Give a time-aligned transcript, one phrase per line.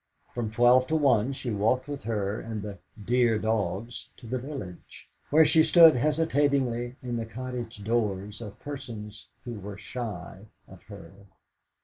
[0.33, 5.07] From twelve to one she walked with her and "the dear dogs" to the village,
[5.29, 11.13] where she stood hesitatingly in the cottage doors of persons who were shy of her.